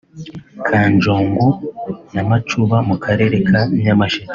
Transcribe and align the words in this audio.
Kanjongo 0.67 1.47
na 2.13 2.21
Macuba 2.29 2.77
mu 2.87 2.95
Karere 3.03 3.35
ka 3.49 3.59
Nyamasheke 3.83 4.29